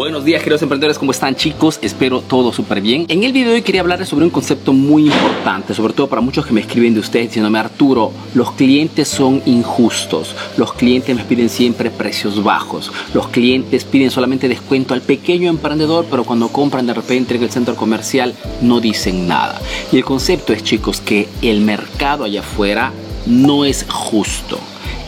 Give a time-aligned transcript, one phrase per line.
[0.00, 1.78] Buenos días queridos emprendedores, ¿cómo están chicos?
[1.82, 3.04] Espero todo súper bien.
[3.08, 6.22] En el video de hoy quería hablarles sobre un concepto muy importante, sobre todo para
[6.22, 11.22] muchos que me escriben de ustedes diciéndome Arturo, los clientes son injustos, los clientes me
[11.24, 16.86] piden siempre precios bajos, los clientes piden solamente descuento al pequeño emprendedor, pero cuando compran
[16.86, 18.32] de repente en el centro comercial
[18.62, 19.60] no dicen nada.
[19.92, 22.90] Y el concepto es chicos que el mercado allá afuera
[23.26, 24.58] no es justo.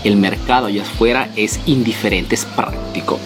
[0.04, 3.18] El mercado allá afuera es indiferente, es práctico.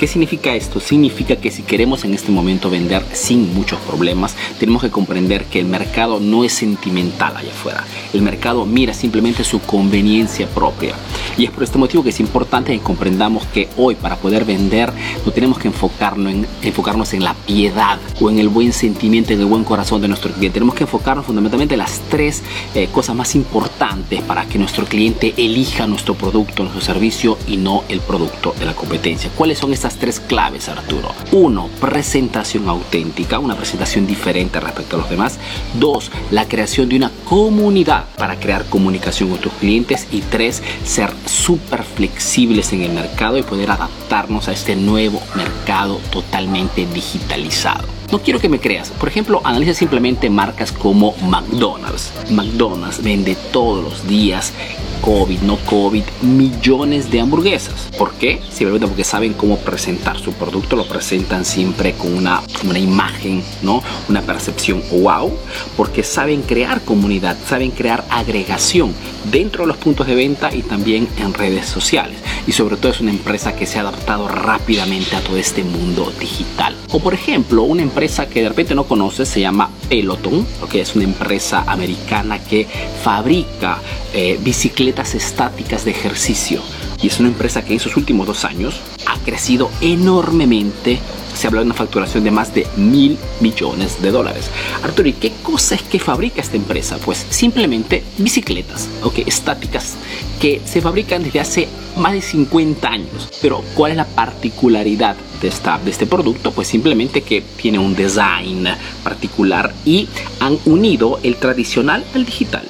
[0.00, 0.80] ¿Qué significa esto?
[0.80, 5.60] Significa que si queremos en este momento vender sin muchos problemas, tenemos que comprender que
[5.60, 7.84] el mercado no es sentimental allá afuera.
[8.14, 10.94] El mercado mira simplemente su conveniencia propia.
[11.36, 14.90] Y es por este motivo que es importante que comprendamos que hoy para poder vender
[15.26, 19.40] no tenemos que enfocarnos en, enfocarnos en la piedad o en el buen sentimiento, en
[19.40, 20.54] el buen corazón de nuestro cliente.
[20.54, 22.42] Tenemos que enfocarnos fundamentalmente en las tres
[22.74, 27.84] eh, cosas más importantes para que nuestro cliente elija nuestro producto, nuestro servicio y no
[27.90, 29.30] el producto de la competencia.
[29.36, 31.12] ¿Cuáles son estas tres claves, Arturo.
[31.32, 35.38] Uno, presentación auténtica, una presentación diferente respecto a los demás.
[35.74, 40.06] Dos, la creación de una comunidad para crear comunicación con tus clientes.
[40.10, 46.00] Y tres, ser súper flexibles en el mercado y poder adaptarnos a este nuevo mercado
[46.10, 47.86] totalmente digitalizado.
[48.10, 48.90] No quiero que me creas.
[48.90, 52.12] Por ejemplo, analiza simplemente marcas como McDonald's.
[52.30, 54.52] McDonald's vende todos los días
[55.00, 57.88] COVID, no COVID, millones de hamburguesas.
[57.96, 58.40] ¿Por qué?
[58.50, 63.82] Simplemente porque saben cómo presentar su producto, lo presentan siempre con una, una imagen, ¿no?
[64.08, 65.32] Una percepción wow,
[65.76, 68.94] porque saben crear comunidad, saben crear agregación
[69.30, 72.18] dentro de los puntos de venta y también en redes sociales.
[72.46, 76.12] Y sobre todo es una empresa que se ha adaptado rápidamente a todo este mundo
[76.18, 76.74] digital.
[76.92, 80.94] O por ejemplo, una empresa que de repente no conoces se llama Peloton, que es
[80.94, 82.66] una empresa americana que
[83.02, 83.78] fabrica
[84.12, 86.60] eh, bicicletas estáticas de ejercicio.
[87.02, 90.98] Y es una empresa que en sus últimos dos años ha crecido enormemente.
[91.34, 94.50] Se habla de una facturación de más de mil millones de dólares.
[94.82, 96.98] Arturo, ¿y qué cosa es que fabrica esta empresa?
[96.98, 99.94] Pues simplemente bicicletas, ok, estáticas,
[100.40, 103.28] que se fabrican desde hace más de 50 años.
[103.40, 106.50] Pero, ¿cuál es la particularidad de, esta, de este producto?
[106.50, 108.68] Pues simplemente que tiene un design
[109.04, 110.08] particular y
[110.40, 112.64] han unido el tradicional al digital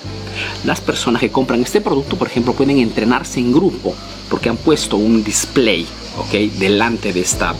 [0.64, 3.94] las personas que compran este producto, por ejemplo, pueden entrenarse en grupo
[4.28, 5.86] porque han puesto un display,
[6.18, 6.52] ¿ok?
[6.58, 7.54] Delante de esta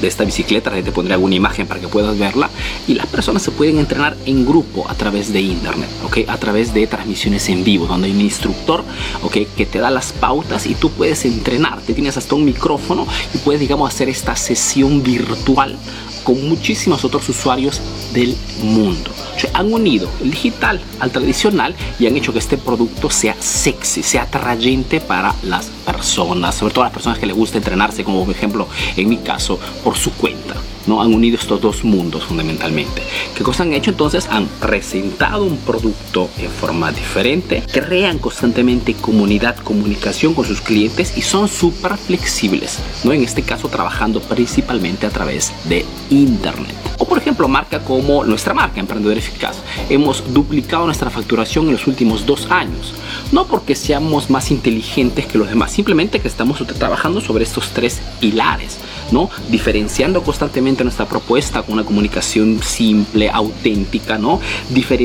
[0.00, 2.50] de esta bicicleta, te pondré alguna imagen para que puedas verla
[2.86, 6.18] y las personas se pueden entrenar en grupo a través de internet, ¿ok?
[6.28, 8.84] A través de transmisiones en vivo, donde hay un instructor,
[9.22, 9.38] ¿ok?
[9.56, 13.38] Que te da las pautas y tú puedes entrenar, te tienes hasta un micrófono y
[13.38, 15.78] puedes, digamos, hacer esta sesión virtual
[16.26, 17.80] con muchísimos otros usuarios
[18.12, 19.12] del mundo
[19.52, 24.22] han unido el digital al tradicional y han hecho que este producto sea sexy, sea
[24.22, 28.66] atrayente para las personas, sobre todo las personas que les gusta entrenarse, como por ejemplo
[28.96, 30.56] en mi caso, por su cuenta.
[30.86, 31.00] ¿No?
[31.02, 33.02] Han unido estos dos mundos fundamentalmente.
[33.34, 34.26] ¿Qué cosa han hecho entonces?
[34.30, 41.22] Han presentado un producto en forma diferente, crean constantemente comunidad, comunicación con sus clientes y
[41.22, 43.12] son súper flexibles, ¿no?
[43.12, 46.74] En este caso trabajando principalmente a través de Internet.
[46.98, 49.56] O por ejemplo, marca como nuestra marca, Emprendedor Eficaz.
[49.90, 52.94] Hemos duplicado nuestra facturación en los últimos dos años.
[53.32, 58.00] No porque seamos más inteligentes que los demás, simplemente que estamos trabajando sobre estos tres
[58.20, 58.78] pilares,
[59.10, 59.30] ¿no?
[59.50, 64.40] Diferenciando constantemente nuestra propuesta con una comunicación simple, auténtica, ¿no?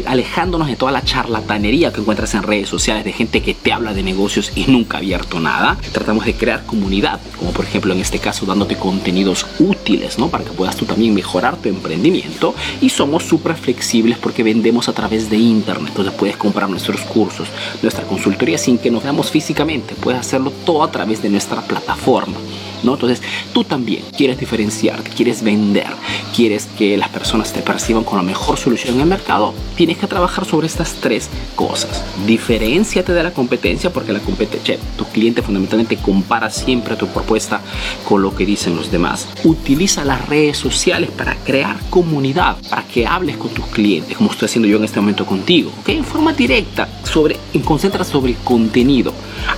[0.06, 3.94] alejándonos de toda la charlatanería que encuentras en redes sociales de gente que te habla
[3.94, 5.78] de negocios y nunca ha abierto nada.
[5.92, 10.30] Tratamos de crear comunidad, como por ejemplo en este caso dándote contenidos útiles, ¿no?
[10.30, 14.94] Para que puedas tú también mejorar tu emprendimiento y somos súper flexibles porque vendemos a
[14.94, 15.90] través de internet.
[15.90, 17.48] Entonces puedes comprar nuestros cursos,
[17.82, 19.96] nuestra consultoría sin que nos veamos físicamente.
[19.96, 22.38] Puedes hacerlo todo a través de nuestra plataforma.
[22.84, 22.94] ¿No?
[22.94, 23.22] Entonces,
[23.54, 25.88] tú también quieres diferenciar, quieres vender,
[26.36, 30.08] quieres que las personas te perciban con la mejor solución en el mercado, tienes que
[30.08, 32.04] trabajar sobre estas tres cosas.
[32.26, 37.62] Diferenciate de la competencia porque la competencia, tu cliente fundamentalmente compara siempre tu propuesta
[38.08, 39.28] con lo que dicen los demás.
[39.44, 44.48] Utiliza las redes sociales para crear comunidad, para que hables con tus clientes, como estoy
[44.48, 45.72] haciendo yo en este momento contigo.
[45.88, 49.14] En forma directa, sobre, concentra sobre el contenido,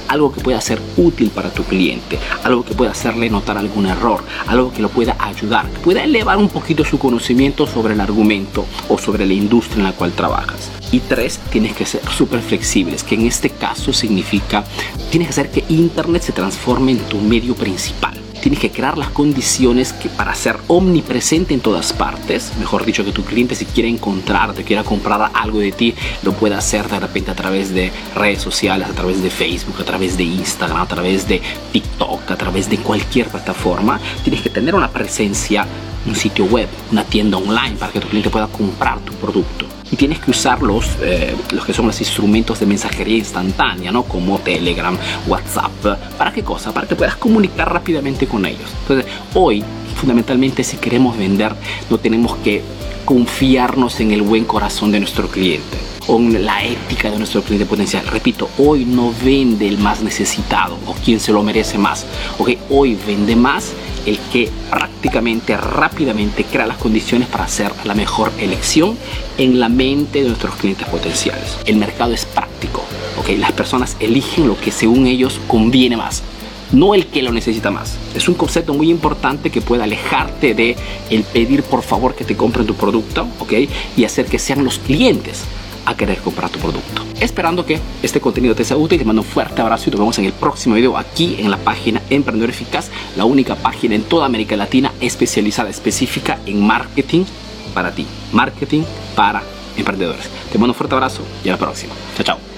[0.07, 4.23] algo que pueda ser útil para tu cliente, algo que pueda ser notar algún error,
[4.47, 8.65] algo que lo pueda ayudar, que pueda elevar un poquito su conocimiento sobre el argumento
[8.89, 10.71] o sobre la industria en la cual trabajas.
[10.91, 14.63] Y tres, tienes que ser súper flexibles, que en este caso significa,
[15.09, 18.12] tienes que hacer que Internet se transforme en tu medio principal
[18.43, 23.13] tienes que crear las condiciones que para ser omnipresente en todas partes, mejor dicho, que
[23.13, 27.31] tu cliente si quiere encontrarte, quiera comprar algo de ti, lo pueda hacer de repente
[27.31, 31.25] a través de redes sociales, a través de Facebook, a través de Instagram, a través
[31.25, 31.41] de
[31.71, 35.65] TikTok, a través de cualquier plataforma, tienes que tener una presencia,
[36.05, 39.95] un sitio web, una tienda online para que tu cliente pueda comprar tu producto y
[39.95, 44.03] tienes que usar los, eh, los que son los instrumentos de mensajería instantánea, ¿no?
[44.03, 44.97] Como Telegram,
[45.27, 45.71] WhatsApp.
[46.17, 46.73] ¿Para qué cosa?
[46.73, 48.69] Para que puedas comunicar rápidamente con ellos.
[48.81, 49.63] Entonces, hoy,
[49.95, 51.53] fundamentalmente, si queremos vender,
[51.89, 52.61] no tenemos que
[53.05, 55.77] confiarnos en el buen corazón de nuestro cliente
[56.07, 58.05] o en la ética de nuestro cliente potencial.
[58.07, 62.05] Repito, hoy no vende el más necesitado o quien se lo merece más.
[62.37, 63.73] Okay, hoy vende más
[64.05, 68.97] el que prácticamente rápidamente crea las condiciones para hacer la mejor elección
[69.37, 71.57] en la mente de nuestros clientes potenciales.
[71.65, 72.83] El mercado es práctico,
[73.19, 73.29] ¿ok?
[73.37, 76.23] Las personas eligen lo que según ellos conviene más
[76.71, 77.97] no el que lo necesita más.
[78.15, 80.75] Es un concepto muy importante que puede alejarte de
[81.11, 83.53] el pedir por favor que te compren tu producto, ¿ok?
[83.95, 85.43] Y hacer que sean los clientes
[85.85, 87.03] a querer comprar tu producto.
[87.19, 90.17] Esperando que este contenido te sea útil, te mando un fuerte abrazo y nos vemos
[90.19, 94.25] en el próximo video aquí en la página Emprendedor Eficaz, la única página en toda
[94.25, 97.25] América Latina especializada específica en marketing
[97.73, 98.83] para ti, marketing
[99.15, 99.41] para
[99.77, 100.29] emprendedores.
[100.51, 101.93] Te mando un fuerte abrazo y a la próxima.
[102.15, 102.52] Chao, chao.